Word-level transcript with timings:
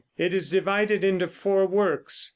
It 0.17 0.33
is 0.33 0.49
divided 0.49 1.03
into 1.03 1.27
four 1.27 1.67
works. 1.67 2.27